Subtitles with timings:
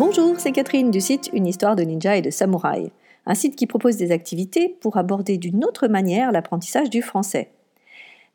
[0.00, 2.90] Bonjour, c'est Catherine du site Une histoire de ninja et de samouraï,
[3.26, 7.50] un site qui propose des activités pour aborder d'une autre manière l'apprentissage du français.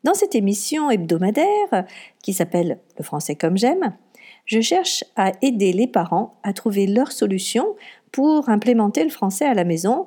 [0.04, 1.84] Dans cette émission hebdomadaire,
[2.22, 3.96] qui s'appelle Le français comme j'aime,
[4.44, 7.74] je cherche à aider les parents à trouver leur solution
[8.12, 10.06] pour implémenter le français à la maison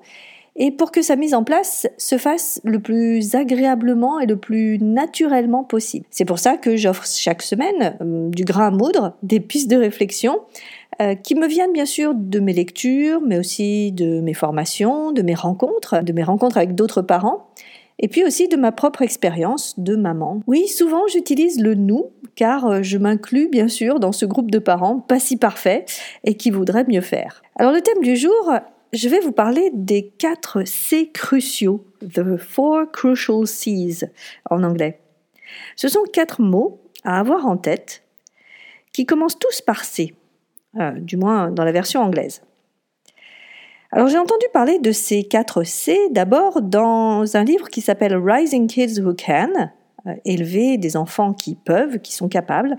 [0.56, 4.78] et pour que sa mise en place se fasse le plus agréablement et le plus
[4.80, 6.06] naturellement possible.
[6.10, 9.78] C'est pour ça que j'offre chaque semaine euh, du grain à moudre, des pistes de
[9.78, 10.40] réflexion
[11.02, 15.22] euh, qui me viennent bien sûr de mes lectures, mais aussi de mes formations, de
[15.22, 17.50] mes rencontres, de mes rencontres avec d'autres parents,
[18.00, 20.42] et puis aussi de ma propre expérience de maman.
[20.48, 24.60] Oui, souvent j'utilise le nous, car euh, je m'inclus bien sûr dans ce groupe de
[24.60, 25.90] parents pas si parfaits
[26.24, 27.44] et qui voudraient mieux faire.
[27.56, 28.54] Alors le thème du jour,
[28.94, 34.06] je vais vous parler des quatre C cruciaux, the four crucial C's
[34.50, 35.00] en anglais.
[35.76, 38.04] Ce sont quatre mots à avoir en tête
[38.94, 40.14] qui commencent tous par C.
[40.78, 42.44] Euh, du moins dans la version anglaise.
[43.92, 48.68] Alors j'ai entendu parler de ces 4 C d'abord dans un livre qui s'appelle Rising
[48.68, 49.50] Kids Who Can,
[50.06, 52.76] euh, élever des enfants qui peuvent, qui sont capables,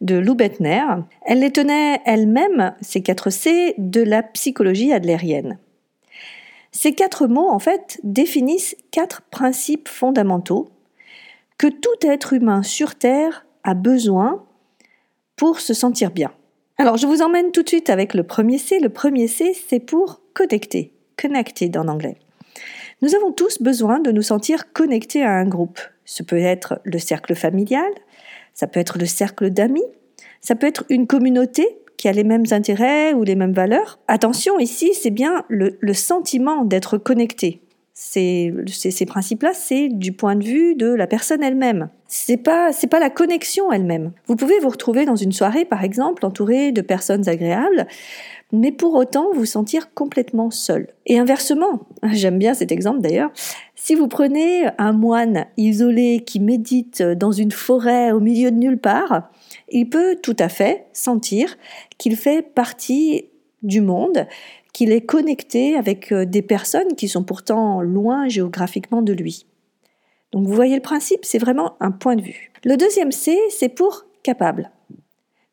[0.00, 0.86] de Lou Bettner.
[1.26, 5.58] Elle les tenait elle-même, ces 4 C, de la psychologie adlérienne.
[6.72, 10.70] Ces quatre mots, en fait, définissent quatre principes fondamentaux
[11.58, 14.44] que tout être humain sur Terre a besoin
[15.36, 16.32] pour se sentir bien.
[16.76, 18.80] Alors, je vous emmène tout de suite avec le premier C.
[18.80, 22.16] Le premier C, c'est pour connecter, connected en anglais.
[23.00, 25.78] Nous avons tous besoin de nous sentir connectés à un groupe.
[26.04, 27.90] Ce peut être le cercle familial,
[28.54, 29.84] ça peut être le cercle d'amis,
[30.40, 31.64] ça peut être une communauté
[31.96, 34.00] qui a les mêmes intérêts ou les mêmes valeurs.
[34.08, 37.60] Attention, ici, c'est bien le, le sentiment d'être connecté.
[37.96, 38.52] Ces,
[39.06, 41.90] principes-là, c'est du point de vue de la personne elle-même.
[42.08, 44.10] C'est pas, c'est pas la connexion elle-même.
[44.26, 47.86] Vous pouvez vous retrouver dans une soirée, par exemple, entouré de personnes agréables,
[48.50, 50.88] mais pour autant vous sentir complètement seul.
[51.06, 53.30] Et inversement, j'aime bien cet exemple d'ailleurs,
[53.76, 58.78] si vous prenez un moine isolé qui médite dans une forêt au milieu de nulle
[58.78, 59.30] part,
[59.68, 61.56] il peut tout à fait sentir
[61.96, 63.26] qu'il fait partie
[63.62, 64.26] du monde,
[64.74, 69.46] qu'il est connecté avec euh, des personnes qui sont pourtant loin géographiquement de lui.
[70.32, 72.52] Donc vous voyez le principe, c'est vraiment un point de vue.
[72.64, 74.70] Le deuxième C, c'est pour capable.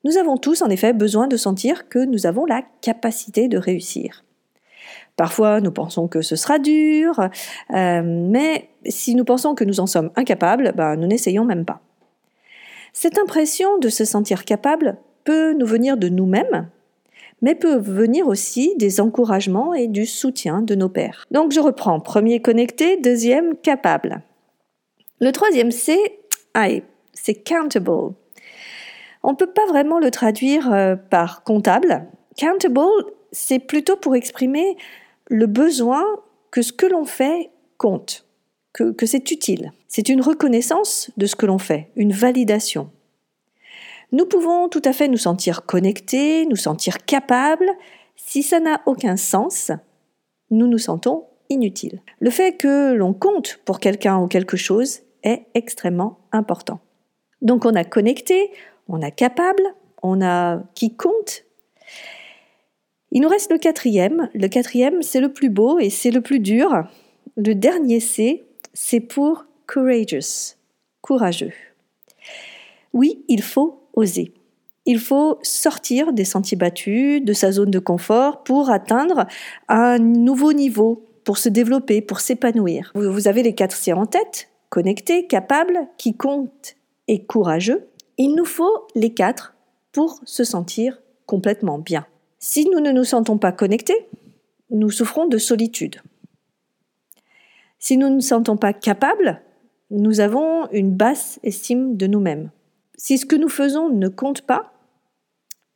[0.04, 4.26] Nous avons tous en effet besoin de sentir que nous avons la capacité de réussir.
[5.16, 9.86] Parfois, nous pensons que ce sera dur, euh, mais si nous pensons que nous en
[9.86, 11.82] sommes incapables, ben, nous n'essayons même pas.
[12.94, 16.70] Cette impression de se sentir capable peut nous venir de nous-mêmes,
[17.42, 21.26] mais peut venir aussi des encouragements et du soutien de nos pères.
[21.32, 22.00] Donc je reprends.
[22.00, 24.22] Premier connecté, deuxième capable.
[25.20, 25.98] Le troisième C,
[27.14, 28.14] c'est countable.
[29.24, 32.08] On ne peut pas vraiment le traduire euh, par comptable.
[32.40, 32.80] Countable,
[33.32, 34.78] c'est plutôt pour exprimer
[35.30, 36.04] le besoin
[36.50, 38.26] que ce que l'on fait compte,
[38.74, 39.72] que, que c'est utile.
[39.88, 42.90] C'est une reconnaissance de ce que l'on fait, une validation.
[44.12, 47.70] Nous pouvons tout à fait nous sentir connectés, nous sentir capables.
[48.18, 49.72] Si ça n'a aucun sens,
[50.50, 52.02] nous nous sentons inutiles.
[52.20, 56.80] Le fait que l'on compte pour quelqu'un ou quelque chose est extrêmement important.
[57.42, 58.52] Donc on a connecté,
[58.88, 59.64] on a capable,
[60.04, 61.44] on a qui compte.
[63.12, 64.30] Il nous reste le quatrième.
[64.34, 66.84] Le quatrième, c'est le plus beau et c'est le plus dur.
[67.38, 70.56] Le dernier C, c'est pour courageous,
[71.02, 71.54] courageux.
[72.94, 74.34] Oui, il faut oser.
[74.86, 79.28] Il faut sortir des sentiers battus, de sa zone de confort pour atteindre
[79.68, 82.92] un nouveau niveau, pour se développer, pour s'épanouir.
[82.96, 86.76] Vous avez les quatre C en tête, connecté, capable, qui compte
[87.08, 87.88] et courageux.
[88.18, 89.56] Il nous faut les quatre
[89.92, 92.06] pour se sentir complètement bien.
[92.40, 94.08] Si nous ne nous sentons pas connectés,
[94.72, 95.98] nous souffrons de solitude.
[97.78, 99.42] Si nous ne nous sentons pas capables,
[99.92, 102.50] nous avons une basse estime de nous-mêmes.
[103.04, 104.74] Si ce que nous faisons ne compte pas,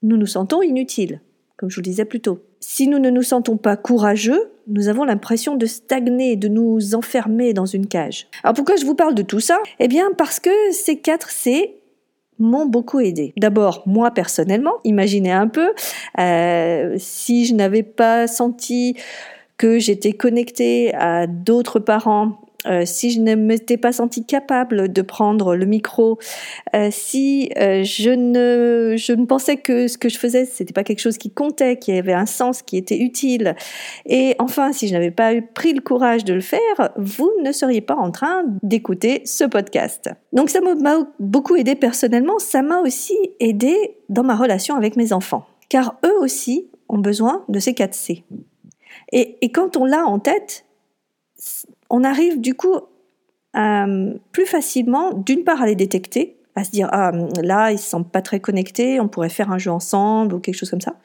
[0.03, 1.21] nous nous sentons inutiles,
[1.57, 2.43] comme je vous le disais plus tôt.
[2.59, 7.53] Si nous ne nous sentons pas courageux, nous avons l'impression de stagner, de nous enfermer
[7.53, 8.27] dans une cage.
[8.43, 9.57] Alors pourquoi je vous parle de tout ça?
[9.79, 11.81] Eh bien parce que ces quatre C
[12.37, 13.33] m'ont beaucoup aidé.
[13.37, 15.73] D'abord, moi personnellement, imaginez un peu,
[16.19, 18.97] euh, si je n'avais pas senti
[19.57, 25.01] que j'étais connectée à d'autres parents euh, si je ne m'étais pas sentie capable de
[25.01, 26.17] prendre le micro,
[26.75, 30.83] euh, si euh, je ne je ne pensais que ce que je faisais c'était pas
[30.83, 33.55] quelque chose qui comptait, qui avait un sens, qui était utile,
[34.05, 37.81] et enfin si je n'avais pas pris le courage de le faire, vous ne seriez
[37.81, 40.09] pas en train d'écouter ce podcast.
[40.33, 40.75] Donc ça m'a
[41.19, 43.75] beaucoup aidé personnellement, ça m'a aussi aidé
[44.09, 48.23] dans ma relation avec mes enfants, car eux aussi ont besoin de ces 4 C.
[49.11, 50.65] Et, quand on l'a en tête,
[51.89, 52.79] on arrive du coup
[54.31, 57.11] plus facilement, d'une part, à les détecter, à se dire ah
[57.41, 60.55] là ils se sentent pas très connectés, on pourrait faire un jeu ensemble ou quelque
[60.55, 60.95] chose comme ça.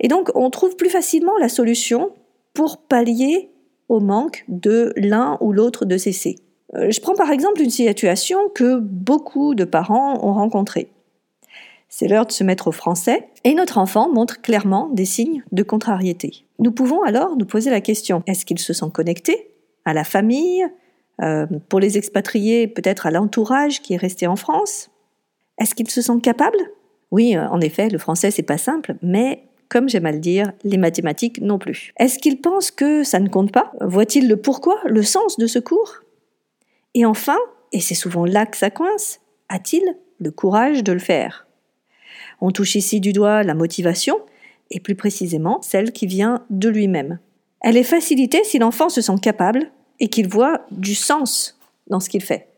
[0.00, 2.10] Et donc on trouve plus facilement la solution
[2.54, 3.50] pour pallier
[3.88, 6.36] au manque de l'un ou l'autre de ces C.
[6.74, 10.88] Euh, je prends par exemple une situation que beaucoup de parents ont rencontrée.
[11.88, 15.62] C'est l'heure de se mettre au français et notre enfant montre clairement des signes de
[15.64, 16.44] contrariété.
[16.60, 19.49] Nous pouvons alors nous poser la question est-ce qu'il se sent connecté?
[19.84, 20.64] À la famille,
[21.22, 24.90] euh, pour les expatriés, peut-être à l'entourage qui est resté en France.
[25.58, 26.58] Est-ce qu'ils se sentent capables?
[27.10, 30.52] Oui, euh, en effet, le français c'est pas simple, mais comme j'aime à le dire,
[30.64, 31.92] les mathématiques non plus.
[31.98, 33.72] Est-ce qu'ils pensent que ça ne compte pas?
[33.80, 36.00] Voient-ils le pourquoi, le sens de ce cours?
[36.94, 37.38] Et enfin,
[37.72, 39.82] et c'est souvent là que ça coince, a-t-il
[40.18, 41.46] le courage de le faire?
[42.40, 44.18] On touche ici du doigt la motivation,
[44.70, 47.18] et plus précisément celle qui vient de lui-même.
[47.60, 51.58] Elle est facilitée si l'enfant se sent capable et qu'il voit du sens
[51.88, 52.48] dans ce qu'il fait.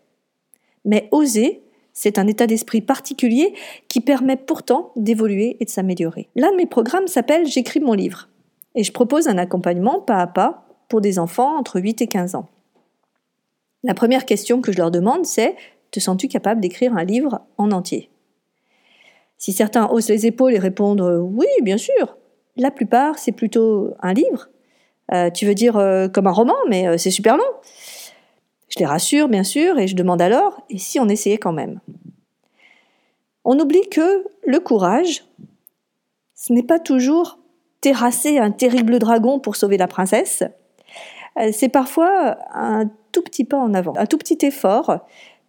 [0.85, 1.63] Mais oser,
[1.93, 3.55] c'est un état d'esprit particulier
[3.89, 6.29] qui permet pourtant d'évoluer et de s'améliorer.
[6.37, 8.29] L'un de mes programmes s'appelle J'écris mon livre
[8.75, 12.35] et je propose un accompagnement pas à pas pour des enfants entre 8 et 15
[12.35, 12.49] ans.
[13.83, 15.57] La première question que je leur demande, c'est
[15.91, 18.11] Te sens-tu capable d'écrire un livre en entier?
[19.37, 22.17] Si certains haussent les épaules et répondent Oui, bien sûr,
[22.57, 24.49] la plupart, c'est plutôt un livre
[25.13, 27.45] euh, tu veux dire euh, comme un roman, mais euh, c'est super long.
[28.69, 31.81] Je les rassure, bien sûr, et je demande alors, et si on essayait quand même?
[33.45, 35.25] On oublie que le courage,
[36.35, 37.39] ce n'est pas toujours
[37.81, 40.45] terrasser un terrible dragon pour sauver la princesse.
[41.51, 45.01] C'est parfois un tout petit pas en avant, un tout petit effort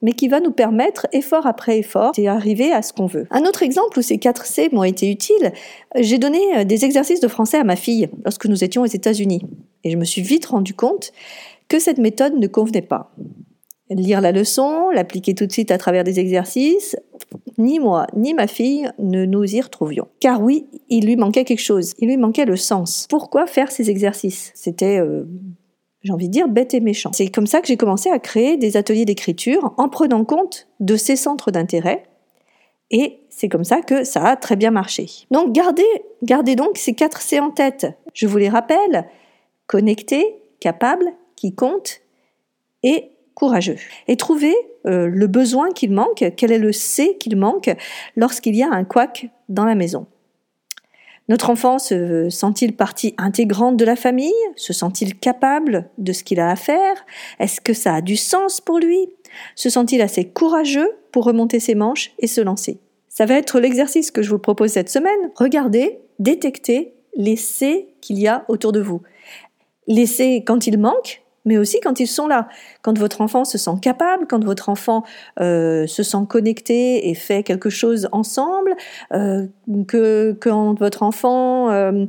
[0.04, 3.26] mais qui va nous permettre, effort après effort, d'arriver à ce qu'on veut.
[3.32, 5.52] Un autre exemple où ces 4 C m'ont été utiles,
[5.96, 9.42] j'ai donné euh, des exercices de français à ma fille lorsque nous étions aux États-Unis.
[9.84, 11.14] Et je me suis vite rendu compte
[11.70, 13.12] que cette méthode ne convenait pas.
[13.90, 16.96] Lire la leçon, l'appliquer tout de suite à travers des exercices,
[17.58, 20.08] ni moi, ni ma fille ne nous y retrouvions.
[20.20, 23.08] Car oui, il lui manquait quelque chose, il lui manquait le sens.
[23.10, 24.52] Pourquoi faire ces exercices?
[24.56, 25.26] C'était euh,
[26.04, 27.12] j'ai envie de dire, bête et méchant.
[27.14, 30.96] C'est comme ça que j'ai commencé à créer des ateliers d'écriture en prenant compte de
[30.98, 32.04] ces centres d'intérêt.
[32.92, 35.08] Et c'est comme ça que ça a très bien marché.
[35.32, 35.86] Donc gardez,
[36.22, 37.88] gardez donc ces quatre C en tête.
[38.14, 39.08] Je vous les rappelle.
[39.66, 41.06] Connecté, capable,
[41.36, 42.02] qui compte
[42.84, 43.78] et courageux.
[44.08, 44.54] Et trouvez
[44.86, 47.74] euh, le besoin qu'il manque, quel est le C qu'il manque
[48.16, 50.06] lorsqu'il y a un couac dans la maison.
[51.30, 54.34] Notre enfant se sent-il partie intégrante de la famille?
[54.58, 57.06] Se sent-il capable de ce qu'il a à faire?
[57.40, 59.08] Est-ce que ça a du sens pour lui?
[59.56, 62.80] Se sent-il assez courageux pour remonter ses manches et se lancer?
[63.08, 65.32] Ça va être l'exercice que je vous propose cette semaine.
[65.36, 69.02] Regardez, détectez les C qu'il y a autour de vous.
[69.88, 72.48] Les C quand il manque, mais aussi quand ils sont là.
[72.82, 75.04] Quand votre enfant se sent capable, quand votre enfant
[75.40, 78.76] euh, se sent connecté et fait quelque chose ensemble,
[79.14, 79.48] euh,
[79.88, 82.06] que quand votre enfant euh,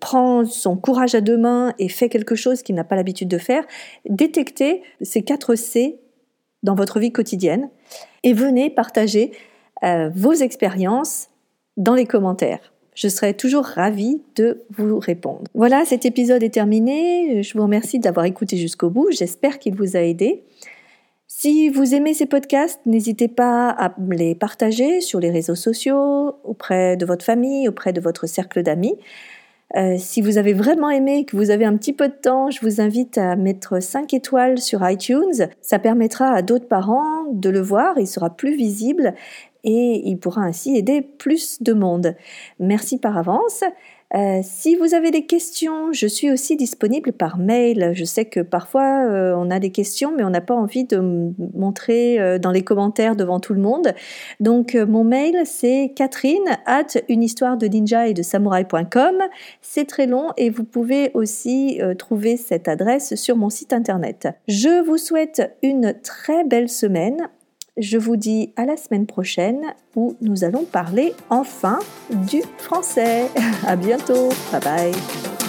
[0.00, 3.38] prend son courage à deux mains et fait quelque chose qu'il n'a pas l'habitude de
[3.38, 3.64] faire,
[4.08, 5.98] détectez ces quatre C
[6.62, 7.70] dans votre vie quotidienne
[8.22, 9.32] et venez partager
[10.14, 11.28] vos expériences
[11.76, 12.71] dans les commentaires.
[12.94, 15.44] Je serai toujours ravie de vous répondre.
[15.54, 17.42] Voilà, cet épisode est terminé.
[17.42, 19.08] Je vous remercie d'avoir écouté jusqu'au bout.
[19.10, 20.42] J'espère qu'il vous a aidé.
[21.26, 26.96] Si vous aimez ces podcasts, n'hésitez pas à les partager sur les réseaux sociaux, auprès
[26.98, 28.96] de votre famille, auprès de votre cercle d'amis.
[29.74, 32.60] Euh, si vous avez vraiment aimé que vous avez un petit peu de temps, je
[32.60, 35.48] vous invite à mettre 5 étoiles sur iTunes.
[35.62, 39.14] Ça permettra à d'autres parents de le voir, il sera plus visible
[39.64, 42.14] et il pourra ainsi aider plus de monde.
[42.58, 43.64] Merci par avance.
[44.14, 47.92] Euh, si vous avez des questions, je suis aussi disponible par mail.
[47.94, 50.98] Je sais que parfois euh, on a des questions, mais on n'a pas envie de
[51.54, 53.94] montrer euh, dans les commentaires devant tout le monde.
[54.40, 59.16] Donc mon mail c'est catherine at une histoire de ninja et de samouraï.com.
[59.62, 64.28] C'est très long et vous pouvez aussi trouver cette adresse sur mon site internet.
[64.46, 67.28] Je vous souhaite une très belle semaine
[67.76, 71.78] je vous dis à la semaine prochaine où nous allons parler enfin
[72.28, 73.28] du français.
[73.66, 74.30] À bientôt.
[74.50, 75.41] Bye bye.